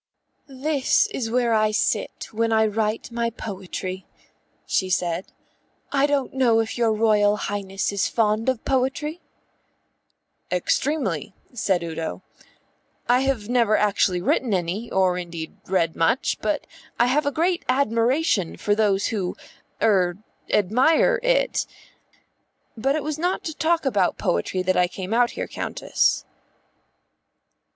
[0.47, 4.07] "This is where I sit when I write my poetry,"
[4.65, 5.27] she said.
[5.91, 9.21] "I don't know if your Royal Highness is fond of poetry?"
[10.51, 12.23] "Extremely," said Udo.
[13.07, 16.65] "I have never actually written any or indeed read much, but
[16.99, 19.35] I have a great admiration for those who
[19.83, 20.17] er
[20.51, 21.67] admire it.
[22.75, 26.25] But it was not to talk about poetry that I came out here, Countess."